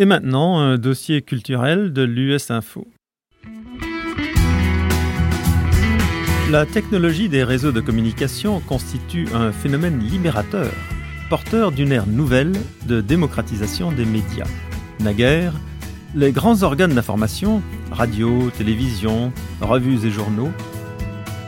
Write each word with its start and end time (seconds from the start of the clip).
Et 0.00 0.06
maintenant, 0.06 0.58
un 0.58 0.78
dossier 0.78 1.20
culturel 1.20 1.92
de 1.92 2.00
l'US 2.00 2.50
Info. 2.50 2.88
La 6.50 6.64
technologie 6.64 7.28
des 7.28 7.44
réseaux 7.44 7.70
de 7.70 7.82
communication 7.82 8.60
constitue 8.60 9.28
un 9.34 9.52
phénomène 9.52 9.98
libérateur, 9.98 10.72
porteur 11.28 11.70
d'une 11.70 11.92
ère 11.92 12.06
nouvelle 12.06 12.54
de 12.86 13.02
démocratisation 13.02 13.92
des 13.92 14.06
médias. 14.06 14.48
Naguère, 15.00 15.52
les 16.14 16.32
grands 16.32 16.62
organes 16.62 16.94
d'information, 16.94 17.62
radio, 17.90 18.50
télévision, 18.56 19.34
revues 19.60 20.06
et 20.06 20.10
journaux, 20.10 20.50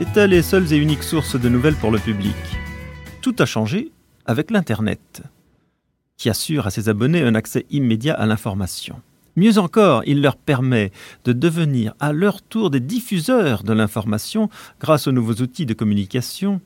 étaient 0.03 0.29
les 0.29 0.43
seules 0.43 0.75
et 0.75 0.77
uniques 0.77 1.05
sources 1.05 1.41
de 1.41 1.49
nouvelles 1.49 1.77
pour 1.77 1.91
le 1.91 1.99
public. 1.99 2.37
Tout 3.23 3.35
a 3.39 3.47
changé 3.47 3.93
avec 4.27 4.51
l'Internet, 4.51 5.23
qui 6.23 6.31
assure 6.31 6.69
à 6.69 6.71
ses 6.71 6.89
abonnés 6.89 7.23
un 7.23 7.35
accès 7.35 7.67
immédiat 7.73 8.15
à 8.15 8.27
l'information. 8.27 9.03
Mieux 9.35 9.59
encore, 9.59 10.05
il 10.07 10.23
leur 10.23 10.37
permet 10.37 10.93
de 11.25 11.33
devenir 11.33 11.95
à 11.99 12.13
leur 12.13 12.43
tour 12.43 12.71
des 12.71 12.79
diffuseurs 12.79 13.65
de 13.65 13.73
l'information 13.73 14.49
grâce 14.81 15.09
aux 15.09 15.13
nouveaux 15.13 15.43
outils 15.43 15.67
de 15.67 15.75
communication 15.75 16.61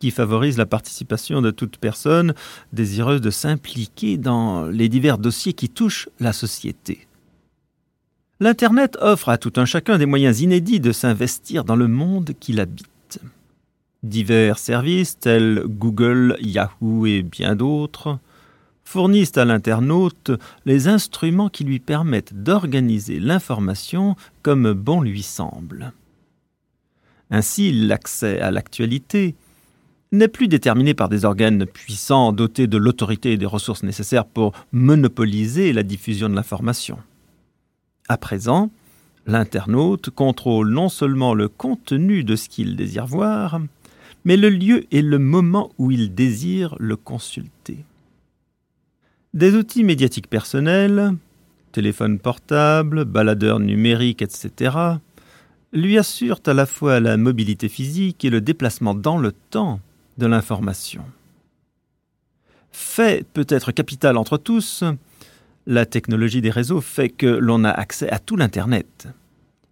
qui 0.00 0.10
favorisent 0.10 0.58
la 0.58 0.66
participation 0.66 1.40
de 1.40 1.50
toute 1.50 1.78
personne 1.78 2.34
désireuse 2.74 3.22
de 3.22 3.30
s'impliquer 3.30 4.18
dans 4.18 4.66
les 4.66 4.90
divers 4.90 5.16
dossiers 5.16 5.54
qui 5.54 5.70
touchent 5.70 6.10
la 6.18 6.34
société. 6.34 7.06
L'Internet 8.38 8.98
offre 9.00 9.30
à 9.30 9.38
tout 9.38 9.54
un 9.56 9.64
chacun 9.64 9.96
des 9.96 10.04
moyens 10.04 10.42
inédits 10.42 10.80
de 10.80 10.92
s'investir 10.92 11.64
dans 11.64 11.76
le 11.76 11.88
monde 11.88 12.32
qu'il 12.38 12.60
habite. 12.60 13.18
Divers 14.02 14.58
services 14.58 15.18
tels 15.18 15.64
Google, 15.66 16.36
Yahoo 16.42 17.06
et 17.06 17.22
bien 17.22 17.56
d'autres 17.56 18.18
fournissent 18.90 19.38
à 19.38 19.44
l'internaute 19.44 20.32
les 20.66 20.88
instruments 20.88 21.48
qui 21.48 21.62
lui 21.62 21.78
permettent 21.78 22.34
d'organiser 22.34 23.20
l'information 23.20 24.16
comme 24.42 24.72
bon 24.72 25.00
lui 25.00 25.22
semble. 25.22 25.92
Ainsi, 27.30 27.70
l'accès 27.70 28.40
à 28.40 28.50
l'actualité 28.50 29.36
n'est 30.10 30.26
plus 30.26 30.48
déterminé 30.48 30.92
par 30.92 31.08
des 31.08 31.24
organes 31.24 31.66
puissants 31.66 32.32
dotés 32.32 32.66
de 32.66 32.78
l'autorité 32.78 33.30
et 33.30 33.36
des 33.36 33.46
ressources 33.46 33.84
nécessaires 33.84 34.26
pour 34.26 34.54
monopoliser 34.72 35.72
la 35.72 35.84
diffusion 35.84 36.28
de 36.28 36.34
l'information. 36.34 36.98
À 38.08 38.16
présent, 38.16 38.70
l'internaute 39.24 40.10
contrôle 40.10 40.68
non 40.68 40.88
seulement 40.88 41.32
le 41.32 41.46
contenu 41.46 42.24
de 42.24 42.34
ce 42.34 42.48
qu'il 42.48 42.74
désire 42.74 43.06
voir, 43.06 43.60
mais 44.24 44.36
le 44.36 44.48
lieu 44.48 44.84
et 44.90 45.00
le 45.00 45.20
moment 45.20 45.70
où 45.78 45.92
il 45.92 46.12
désire 46.12 46.74
le 46.80 46.96
consulter. 46.96 47.84
Des 49.32 49.54
outils 49.54 49.84
médiatiques 49.84 50.28
personnels, 50.28 51.14
téléphone 51.70 52.18
portable, 52.18 53.04
baladeur 53.04 53.60
numérique, 53.60 54.22
etc., 54.22 54.76
lui 55.72 55.98
assurent 55.98 56.40
à 56.46 56.52
la 56.52 56.66
fois 56.66 56.98
la 56.98 57.16
mobilité 57.16 57.68
physique 57.68 58.24
et 58.24 58.30
le 58.30 58.40
déplacement 58.40 58.92
dans 58.92 59.18
le 59.18 59.30
temps 59.30 59.78
de 60.18 60.26
l'information. 60.26 61.04
Fait 62.72 63.24
peut-être 63.32 63.70
capital 63.70 64.16
entre 64.16 64.36
tous, 64.36 64.82
la 65.64 65.86
technologie 65.86 66.40
des 66.40 66.50
réseaux 66.50 66.80
fait 66.80 67.08
que 67.08 67.26
l'on 67.26 67.62
a 67.62 67.70
accès 67.70 68.10
à 68.10 68.18
tout 68.18 68.34
l'Internet, 68.34 69.06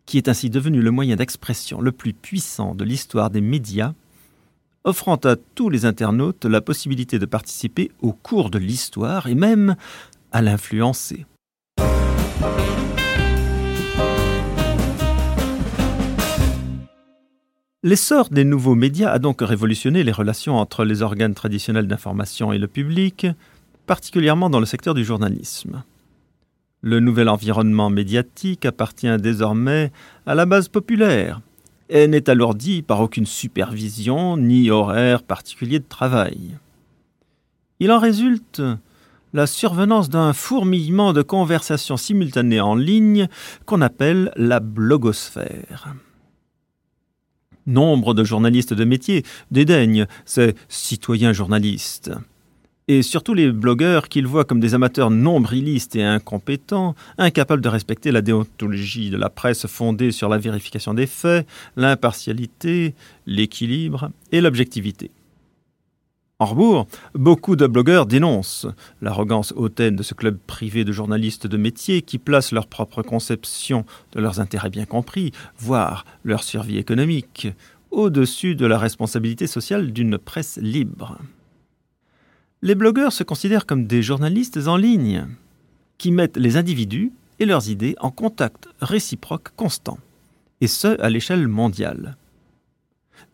qui 0.07 0.19
est 0.19 0.29
ainsi 0.29 0.51
devenu 0.51 0.83
le 0.83 0.93
moyen 0.93 1.17
d'expression 1.17 1.81
le 1.81 1.91
plus 1.91 2.13
puissant 2.13 2.77
de 2.77 2.85
l'histoire 2.85 3.31
des 3.31 3.41
médias, 3.41 3.93
offrant 4.85 5.17
à 5.17 5.37
tous 5.37 5.71
les 5.71 5.85
internautes 5.85 6.45
la 6.45 6.61
possibilité 6.61 7.19
de 7.19 7.27
participer 7.27 7.91
au 8.01 8.13
cours 8.13 8.51
de 8.51 8.59
l'histoire 8.59 9.27
et 9.27 9.35
même 9.35 9.77
à 10.33 10.43
l'influencer. 10.43 11.27
L'essor 17.85 18.29
des 18.31 18.45
nouveaux 18.45 18.75
médias 18.75 19.13
a 19.13 19.19
donc 19.21 19.41
révolutionné 19.41 20.03
les 20.03 20.13
relations 20.13 20.57
entre 20.57 20.85
les 20.85 21.03
organes 21.03 21.35
traditionnels 21.35 21.87
d'information 21.87 22.53
et 22.53 22.59
le 22.59 22.67
public, 22.67 23.29
particulièrement 23.87 24.51
dans 24.51 24.59
le 24.59 24.67
secteur 24.67 24.95
du 24.95 25.05
journalisme. 25.05 25.85
Le 26.81 27.01
nouvel 27.01 27.29
environnement 27.29 27.89
médiatique 27.89 28.67
appartient 28.67 29.17
désormais 29.19 29.93
à 30.27 30.35
la 30.35 30.45
base 30.45 30.69
populaire 30.69 31.41
n'est 31.91 32.29
alourdi 32.29 32.83
par 32.83 33.01
aucune 33.01 33.27
supervision 33.27 34.37
ni 34.37 34.71
horaire 34.71 35.23
particulier 35.23 35.79
de 35.79 35.89
travail. 35.89 36.59
Il 37.81 37.93
en 37.93 37.99
résulte 37.99 38.63
la 39.33 39.47
survenance 39.47 40.09
d'un 40.09 40.33
fourmillement 40.33 41.13
de 41.13 41.23
conversations 41.23 41.97
simultanées 41.97 42.61
en 42.61 42.75
ligne 42.75 43.29
qu'on 43.67 43.81
appelle 43.81 44.33
la 44.37 44.61
blogosphère. 44.61 45.95
Nombre 47.67 48.15
de 48.15 48.25
journalistes 48.25 48.73
de 48.73 48.85
métier 48.85 49.25
dédaignent 49.51 50.07
ces 50.25 50.55
citoyens 50.69 51.35
journalistes 51.35 52.11
et 52.89 53.03
surtout 53.03 53.35
les 53.35 53.53
blogueurs 53.53 54.09
qu'ils 54.09 54.27
voient 54.27 54.45
comme 54.45 54.61
des 54.61 54.75
amateurs 54.75 55.11
nombrilistes 55.11 55.95
et 55.95 56.03
incompétents, 56.03 56.95
incapables 57.19 57.63
de 57.63 57.69
respecter 57.69 58.11
la 58.11 58.23
déontologie 58.23 59.11
de 59.11 59.19
la 59.19 59.29
presse 59.29 59.67
fondée 59.67 60.11
sur 60.11 60.31
la 60.31 60.39
vérification 60.39 60.95
des 60.95 61.07
faits, 61.07 61.47
l'impartialité, 61.77 62.95
l'équilibre 63.27 64.11
et 64.33 64.41
l'objectivité. 64.41 65.11
En 66.41 66.47
rebours, 66.47 66.87
beaucoup 67.15 67.57
de 67.57 67.67
blogueurs 67.67 68.07
dénoncent 68.07 68.69
l'arrogance 69.03 69.53
hautaine 69.57 69.97
de 69.97 70.05
ce 70.05 70.15
club 70.15 70.39
privé 70.47 70.85
de 70.85 70.93
journalistes 70.93 71.49
de 71.49 71.57
métier 71.57 72.01
qui 72.01 72.19
placent 72.19 72.53
leur 72.53 72.69
propre 72.69 73.03
conception 73.03 73.85
de 74.13 74.21
leurs 74.21 74.39
intérêts 74.39 74.71
bien 74.71 74.85
compris, 74.85 75.33
voire 75.59 76.05
leur 76.23 76.45
survie 76.45 76.79
économique, 76.79 77.49
au-dessus 77.91 78.55
de 78.55 78.67
la 78.67 78.79
responsabilité 78.79 79.49
sociale 79.49 79.93
d'une 79.93 80.17
presse 80.17 80.59
libre. 80.63 81.19
Les 82.61 82.75
blogueurs 82.75 83.13
se 83.13 83.23
considèrent 83.23 83.67
comme 83.67 83.87
des 83.87 84.03
journalistes 84.03 84.67
en 84.67 84.77
ligne, 84.77 85.29
qui 85.97 86.11
mettent 86.11 86.37
les 86.37 86.57
individus 86.57 87.13
et 87.39 87.47
leurs 87.47 87.71
idées 87.71 87.95
en 88.01 88.11
contact 88.11 88.69
réciproque 88.81 89.51
constant, 89.55 89.99
et 90.61 90.67
ce 90.67 91.01
à 91.01 91.09
l'échelle 91.09 91.47
mondiale. 91.47 92.17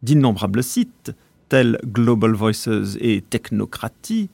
D'innombrables 0.02 0.62
sites, 0.62 1.12
tels 1.48 1.78
Global 1.86 2.32
Voices 2.32 2.98
et 3.00 3.22
Technocratie, 3.22 4.28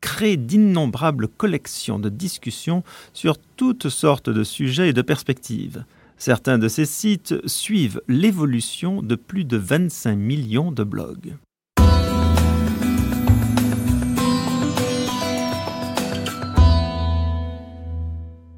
créent 0.00 0.36
d'innombrables 0.36 1.26
collections 1.26 1.98
de 1.98 2.08
discussions 2.08 2.84
sur 3.14 3.36
toutes 3.56 3.88
sortes 3.88 4.30
de 4.30 4.44
sujets 4.44 4.90
et 4.90 4.92
de 4.92 5.02
perspectives. 5.02 5.84
Certains 6.18 6.58
de 6.58 6.68
ces 6.68 6.86
sites 6.86 7.34
suivent 7.48 8.00
l'évolution 8.06 9.02
de 9.02 9.16
plus 9.16 9.44
de 9.44 9.56
25 9.56 10.14
millions 10.14 10.70
de 10.70 10.84
blogs. 10.84 11.36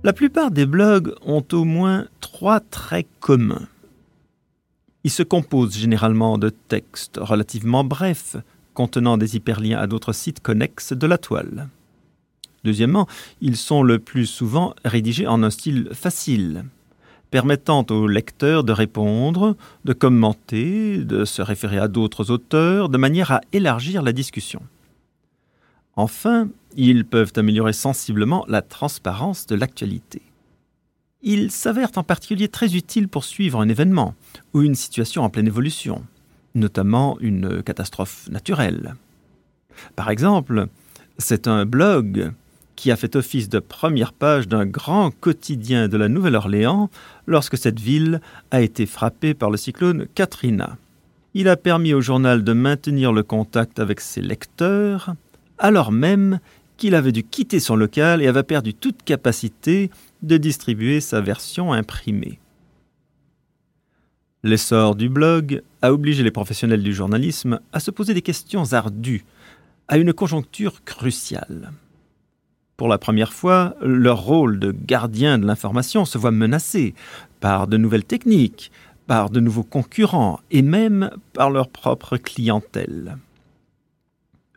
La 0.06 0.12
plupart 0.12 0.52
des 0.52 0.66
blogs 0.66 1.12
ont 1.22 1.44
au 1.50 1.64
moins 1.64 2.06
trois 2.20 2.60
traits 2.60 3.08
communs. 3.18 3.66
Ils 5.02 5.10
se 5.10 5.24
composent 5.24 5.76
généralement 5.76 6.38
de 6.38 6.48
textes 6.48 7.18
relativement 7.20 7.82
brefs, 7.82 8.36
contenant 8.72 9.18
des 9.18 9.34
hyperliens 9.34 9.80
à 9.80 9.88
d'autres 9.88 10.12
sites 10.12 10.38
connexes 10.38 10.92
de 10.92 11.08
la 11.08 11.18
toile. 11.18 11.66
Deuxièmement, 12.62 13.08
ils 13.40 13.56
sont 13.56 13.82
le 13.82 13.98
plus 13.98 14.26
souvent 14.26 14.76
rédigés 14.84 15.26
en 15.26 15.42
un 15.42 15.50
style 15.50 15.88
facile, 15.92 16.66
permettant 17.32 17.84
au 17.90 18.06
lecteur 18.06 18.62
de 18.62 18.72
répondre, 18.72 19.56
de 19.84 19.92
commenter, 19.92 20.98
de 20.98 21.24
se 21.24 21.42
référer 21.42 21.78
à 21.78 21.88
d'autres 21.88 22.30
auteurs, 22.30 22.90
de 22.90 22.96
manière 22.96 23.32
à 23.32 23.40
élargir 23.52 24.02
la 24.02 24.12
discussion. 24.12 24.62
Enfin, 25.96 26.48
ils 26.76 27.06
peuvent 27.06 27.32
améliorer 27.36 27.72
sensiblement 27.72 28.44
la 28.48 28.62
transparence 28.62 29.46
de 29.46 29.56
l'actualité. 29.56 30.22
Ils 31.22 31.50
s'avèrent 31.50 31.96
en 31.96 32.04
particulier 32.04 32.48
très 32.48 32.76
utiles 32.76 33.08
pour 33.08 33.24
suivre 33.24 33.60
un 33.60 33.68
événement 33.68 34.14
ou 34.52 34.62
une 34.62 34.74
situation 34.74 35.22
en 35.22 35.30
pleine 35.30 35.46
évolution, 35.46 36.04
notamment 36.54 37.18
une 37.20 37.62
catastrophe 37.62 38.28
naturelle. 38.30 38.94
Par 39.96 40.10
exemple, 40.10 40.66
c'est 41.18 41.48
un 41.48 41.64
blog 41.64 42.32
qui 42.76 42.90
a 42.90 42.96
fait 42.96 43.16
office 43.16 43.48
de 43.48 43.58
première 43.58 44.12
page 44.12 44.48
d'un 44.48 44.66
grand 44.66 45.10
quotidien 45.10 45.88
de 45.88 45.96
la 45.96 46.08
Nouvelle-Orléans 46.08 46.90
lorsque 47.26 47.56
cette 47.56 47.80
ville 47.80 48.20
a 48.50 48.60
été 48.60 48.84
frappée 48.84 49.32
par 49.32 49.50
le 49.50 49.56
cyclone 49.56 50.06
Katrina. 50.14 50.76
Il 51.32 51.48
a 51.48 51.56
permis 51.56 51.94
au 51.94 52.00
journal 52.00 52.44
de 52.44 52.52
maintenir 52.52 53.12
le 53.12 53.22
contact 53.22 53.78
avec 53.78 54.00
ses 54.00 54.20
lecteurs 54.20 55.14
alors 55.58 55.92
même 55.92 56.40
qu'il 56.76 56.94
avait 56.94 57.12
dû 57.12 57.24
quitter 57.24 57.60
son 57.60 57.76
local 57.76 58.22
et 58.22 58.26
avait 58.26 58.42
perdu 58.42 58.74
toute 58.74 59.02
capacité 59.02 59.90
de 60.22 60.36
distribuer 60.36 61.00
sa 61.00 61.20
version 61.20 61.72
imprimée. 61.72 62.38
L'essor 64.42 64.94
du 64.94 65.08
blog 65.08 65.62
a 65.82 65.92
obligé 65.92 66.22
les 66.22 66.30
professionnels 66.30 66.82
du 66.82 66.92
journalisme 66.92 67.60
à 67.72 67.80
se 67.80 67.90
poser 67.90 68.14
des 68.14 68.22
questions 68.22 68.72
ardues 68.72 69.24
à 69.88 69.98
une 69.98 70.12
conjoncture 70.12 70.84
cruciale. 70.84 71.72
Pour 72.76 72.88
la 72.88 72.98
première 72.98 73.32
fois, 73.32 73.74
leur 73.80 74.20
rôle 74.20 74.58
de 74.58 74.70
gardien 74.70 75.38
de 75.38 75.46
l'information 75.46 76.04
se 76.04 76.18
voit 76.18 76.30
menacé 76.30 76.94
par 77.40 77.66
de 77.66 77.78
nouvelles 77.78 78.04
techniques, 78.04 78.70
par 79.06 79.30
de 79.30 79.40
nouveaux 79.40 79.62
concurrents 79.62 80.40
et 80.50 80.62
même 80.62 81.10
par 81.32 81.50
leur 81.50 81.68
propre 81.68 82.16
clientèle. 82.16 83.16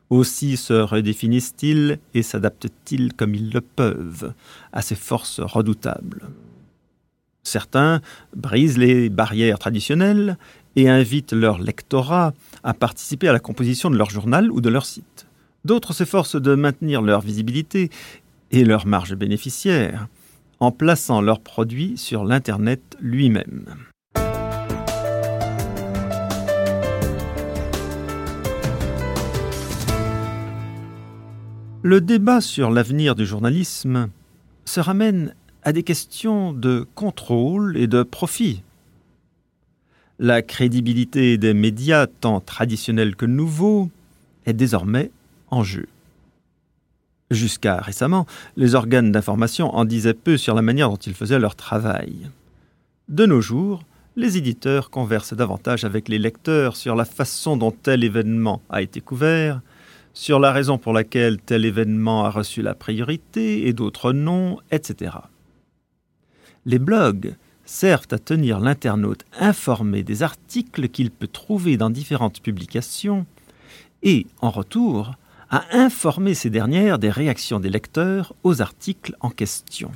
Aussi 0.09 0.57
se 0.57 0.73
redéfinissent-ils 0.73 2.00
et 2.13 2.23
s'adaptent-ils 2.23 3.13
comme 3.13 3.35
ils 3.35 3.51
le 3.51 3.61
peuvent 3.61 4.33
à 4.73 4.81
ces 4.81 4.95
forces 4.95 5.39
redoutables. 5.39 6.29
Certains 7.44 8.01
brisent 8.35 8.77
les 8.77 9.09
barrières 9.09 9.59
traditionnelles 9.59 10.38
et 10.75 10.89
invitent 10.89 11.33
leur 11.33 11.59
lectorat 11.59 12.33
à 12.63 12.73
participer 12.73 13.27
à 13.27 13.33
la 13.33 13.39
composition 13.39 13.89
de 13.89 13.97
leur 13.97 14.09
journal 14.09 14.51
ou 14.51 14.61
de 14.61 14.69
leur 14.69 14.85
site. 14.85 15.27
D'autres 15.65 15.94
s'efforcent 15.94 16.41
de 16.41 16.55
maintenir 16.55 17.01
leur 17.01 17.21
visibilité 17.21 17.89
et 18.51 18.65
leur 18.65 18.88
marge 18.88 19.15
bénéficiaire 19.15 20.07
en 20.59 20.71
plaçant 20.71 21.21
leurs 21.21 21.39
produits 21.39 21.97
sur 21.97 22.23
l'Internet 22.23 22.81
lui-même. 23.00 23.65
Le 31.81 32.01
débat 32.01 32.41
sur 32.41 32.71
l'avenir 32.71 33.15
du 33.15 33.25
journalisme 33.25 34.09
se 34.65 34.81
ramène 34.81 35.33
à 35.63 35.71
des 35.71 35.83
questions 35.83 36.51
de 36.51 36.85
contrôle 36.93 37.77
et 37.77 37.87
de 37.87 38.03
profit. 38.03 38.63
La 40.19 40.41
crédibilité 40.41 41.37
des 41.37 41.53
médias, 41.53 42.05
tant 42.05 42.41
traditionnels 42.41 43.15
que 43.15 43.25
nouveaux, 43.25 43.89
est 44.45 44.51
désormais 44.51 45.09
en 45.51 45.63
jeu. 45.63 45.87
Jusqu'à 47.31 47.77
récemment, 47.77 48.25
les 48.57 48.75
organes 48.75 49.13
d'information 49.13 49.73
en 49.73 49.85
disaient 49.85 50.13
peu 50.13 50.35
sur 50.35 50.55
la 50.55 50.61
manière 50.61 50.89
dont 50.89 50.97
ils 50.97 51.13
faisaient 51.13 51.39
leur 51.39 51.55
travail. 51.55 52.29
De 53.07 53.25
nos 53.25 53.39
jours, 53.39 53.83
les 54.17 54.35
éditeurs 54.35 54.89
conversent 54.89 55.33
davantage 55.33 55.85
avec 55.85 56.09
les 56.09 56.19
lecteurs 56.19 56.75
sur 56.75 56.95
la 56.95 57.05
façon 57.05 57.55
dont 57.55 57.71
tel 57.71 58.03
événement 58.03 58.61
a 58.69 58.81
été 58.81 58.99
couvert, 58.99 59.61
sur 60.13 60.39
la 60.39 60.51
raison 60.51 60.77
pour 60.77 60.94
laquelle 60.94 61.39
tel 61.39 61.65
événement 61.65 62.25
a 62.25 62.29
reçu 62.29 62.61
la 62.61 62.75
priorité 62.75 63.67
et 63.67 63.73
d'autres 63.73 64.11
non, 64.11 64.57
etc. 64.71 65.17
Les 66.65 66.79
blogs 66.79 67.35
servent 67.65 68.07
à 68.11 68.19
tenir 68.19 68.59
l'internaute 68.59 69.25
informé 69.39 70.03
des 70.03 70.23
articles 70.23 70.89
qu'il 70.89 71.11
peut 71.11 71.27
trouver 71.27 71.77
dans 71.77 71.89
différentes 71.89 72.41
publications 72.41 73.25
et, 74.03 74.25
en 74.41 74.50
retour, 74.50 75.15
à 75.50 75.65
informer 75.71 76.33
ces 76.33 76.50
dernières 76.50 77.00
des 77.00 77.09
réactions 77.09 77.59
des 77.59 77.69
lecteurs 77.69 78.33
aux 78.44 78.62
articles 78.62 79.15
en 79.19 79.29
question. 79.29 79.91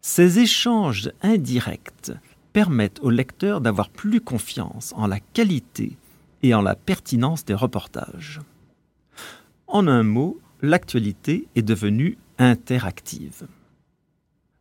Ces 0.00 0.38
échanges 0.38 1.10
indirects 1.22 2.12
permettent 2.52 3.00
aux 3.00 3.10
lecteurs 3.10 3.60
d'avoir 3.60 3.88
plus 3.88 4.20
confiance 4.20 4.92
en 4.96 5.06
la 5.06 5.20
qualité 5.20 5.96
et 6.42 6.54
en 6.54 6.62
la 6.62 6.74
pertinence 6.74 7.44
des 7.44 7.54
reportages. 7.54 8.40
En 9.74 9.88
un 9.88 10.04
mot, 10.04 10.38
l'actualité 10.62 11.48
est 11.56 11.62
devenue 11.62 12.16
interactive. 12.38 13.48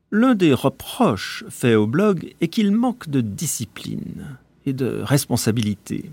L'un 0.09 0.33
des 0.33 0.55
reproches 0.55 1.43
faits 1.49 1.75
au 1.75 1.85
blog 1.85 2.33
est 2.41 2.47
qu'il 2.47 2.71
manque 2.71 3.07
de 3.07 3.21
discipline 3.21 4.39
et 4.65 4.73
de 4.73 5.01
responsabilité, 5.03 6.09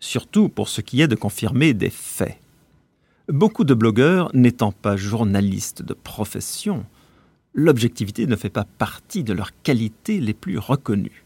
surtout 0.00 0.48
pour 0.48 0.68
ce 0.68 0.80
qui 0.80 1.02
est 1.02 1.06
de 1.06 1.14
confirmer 1.14 1.72
des 1.72 1.88
faits. 1.88 2.40
Beaucoup 3.28 3.62
de 3.62 3.74
blogueurs 3.74 4.28
n'étant 4.34 4.72
pas 4.72 4.96
journalistes 4.96 5.82
de 5.82 5.94
profession, 5.94 6.84
l'objectivité 7.52 8.26
ne 8.26 8.34
fait 8.34 8.50
pas 8.50 8.66
partie 8.76 9.22
de 9.22 9.32
leurs 9.32 9.52
qualités 9.62 10.18
les 10.18 10.34
plus 10.34 10.58
reconnues. 10.58 11.24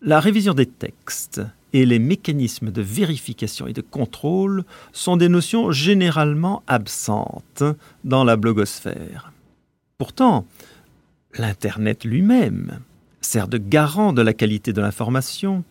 La 0.00 0.18
révision 0.18 0.54
des 0.54 0.64
textes 0.64 1.42
et 1.72 1.86
les 1.86 1.98
mécanismes 1.98 2.70
de 2.70 2.82
vérification 2.82 3.66
et 3.66 3.72
de 3.72 3.80
contrôle 3.80 4.64
sont 4.92 5.16
des 5.16 5.28
notions 5.28 5.70
généralement 5.70 6.62
absentes 6.66 7.62
dans 8.04 8.24
la 8.24 8.36
blogosphère. 8.36 9.32
Pourtant, 9.98 10.46
l'Internet 11.34 12.04
lui-même 12.04 12.80
sert 13.20 13.48
de 13.48 13.58
garant 13.58 14.12
de 14.12 14.22
la 14.22 14.32
qualité 14.32 14.72
de 14.72 14.80
l'information, 14.80 15.64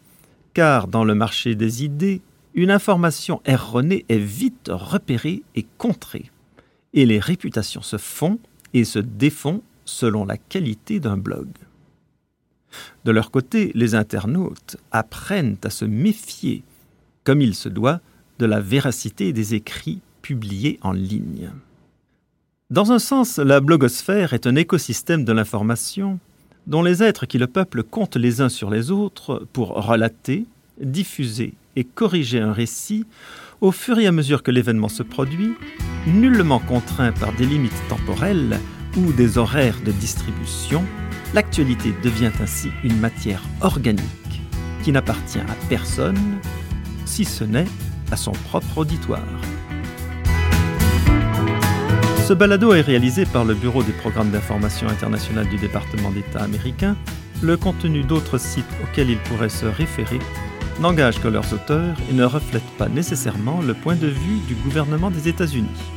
car 0.54 0.88
dans 0.88 1.04
le 1.04 1.16
marché 1.16 1.56
des 1.56 1.84
idées, 1.84 2.22
une 2.54 2.72
information 2.72 3.42
erronée 3.46 4.06
est 4.10 4.18
vite 4.18 4.70
repérée 4.72 5.44
et 5.56 5.66
contrée, 5.78 6.32
et 6.94 7.06
les 7.06 7.20
réputations 7.20 7.82
se 7.82 7.98
font 7.98 8.40
et 8.74 8.84
se 8.84 9.00
défont 9.00 9.62
selon 9.86 10.26
la 10.26 10.38
qualité 10.38 11.00
d'un 11.00 11.18
blog. 11.18 11.48
De 13.06 13.12
leur 13.12 13.32
côté, 13.32 13.72
les 13.76 13.96
internautes 13.96 14.78
apprennent 14.92 15.58
à 15.64 15.70
se 15.70 15.86
méfier, 15.86 16.64
comme 17.24 17.42
il 17.42 17.56
se 17.56 17.70
doit, 17.70 18.02
de 18.40 18.46
la 18.46 18.60
véracité 18.60 19.34
des 19.34 19.56
écrits 19.56 20.02
publiés 20.22 20.80
en 20.82 20.92
ligne. 20.92 21.52
Dans 22.70 22.92
un 22.92 23.00
sens, 23.00 23.38
la 23.38 23.62
blogosphère 23.62 24.34
est 24.34 24.46
un 24.46 24.56
écosystème 24.56 25.24
de 25.24 25.32
l'information 25.32 26.20
dont 26.68 26.84
les 26.84 27.02
êtres 27.02 27.26
qui 27.26 27.38
le 27.38 27.48
peuplent 27.48 27.84
comptent 27.84 28.18
les 28.18 28.42
uns 28.42 28.50
sur 28.50 28.70
les 28.70 28.92
autres 28.92 29.48
pour 29.54 29.70
relater, 29.70 30.46
diffuser 30.82 31.54
et 31.78 31.86
corriger 31.86 32.42
un 32.42 32.52
récit 32.52 33.06
au 33.62 33.72
fur 33.72 33.98
et 34.00 34.08
à 34.08 34.12
mesure 34.12 34.44
que 34.44 34.52
l'événement 34.52 34.90
se 34.90 35.02
produit, 35.02 35.54
nullement 36.06 36.60
contraint 36.60 37.14
par 37.14 37.34
des 37.34 37.46
limites 37.46 37.72
temporelles 37.90 38.60
ou 38.98 39.14
des 39.14 39.38
horaires 39.38 39.80
de 39.86 39.92
distribution, 39.92 40.84
L'actualité 41.34 41.94
devient 42.04 42.32
ainsi 42.42 42.72
une 42.84 42.98
matière 43.00 43.44
organique 43.62 44.06
qui 44.84 44.92
n'appartient 44.92 45.40
à 45.40 45.56
personne, 45.68 46.40
si 47.06 47.26
ce 47.26 47.44
n'est 47.44 47.68
à 48.12 48.16
son 48.16 48.32
propre 48.32 48.78
auditoire. 48.80 49.20
Ce 52.26 52.34
balado 52.34 52.74
est 52.74 52.82
réalisé 52.82 53.26
par 53.26 53.46
le 53.46 53.54
Bureau 53.56 53.84
des 53.84 53.92
programmes 53.92 54.32
d'information 54.32 54.88
internationale 54.88 55.48
du 55.50 55.58
département 55.58 56.12
d'État 56.12 56.44
américain. 56.44 56.96
Le 57.42 57.58
contenu 57.58 58.04
d'autres 58.04 58.38
sites 58.38 58.66
auxquels 58.84 59.10
ils 59.10 59.20
pourraient 59.20 59.50
se 59.50 59.66
référer 59.66 60.20
n'engage 60.80 61.20
que 61.20 61.28
leurs 61.28 61.54
auteurs 61.54 61.96
et 62.10 62.14
ne 62.14 62.24
reflète 62.24 62.68
pas 62.78 62.88
nécessairement 62.88 63.62
le 63.62 63.74
point 63.74 63.96
de 63.96 64.08
vue 64.08 64.40
du 64.48 64.56
gouvernement 64.56 65.10
des 65.10 65.28
États-Unis. 65.28 65.97